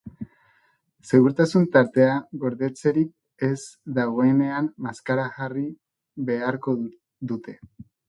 Segurtasun-tartea 1.09 2.15
gordetzerik 2.45 3.45
ez 3.51 3.59
dagoenean, 4.01 4.73
maskara 4.89 5.29
jarri 5.39 5.71
beharko 6.33 6.79
dute. 7.33 7.61